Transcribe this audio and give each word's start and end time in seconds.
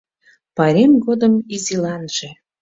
Пайрем 0.55 0.93
годым 1.05 1.33
изиланже 1.55 2.29